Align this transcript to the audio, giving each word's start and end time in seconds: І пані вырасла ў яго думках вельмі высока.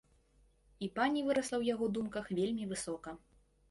І 0.87 0.89
пані 0.95 1.23
вырасла 1.29 1.55
ў 1.59 1.63
яго 1.77 1.85
думках 2.01 2.25
вельмі 2.43 2.63
высока. 2.77 3.09